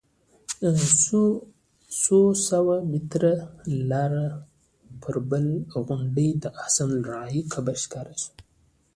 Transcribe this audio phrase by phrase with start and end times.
[2.01, 2.19] څو
[2.49, 3.33] سوه متره
[3.89, 4.27] لرې
[5.01, 5.53] پر بله
[5.85, 8.31] غونډۍ د حسن الراعي قبر ښکاره شو.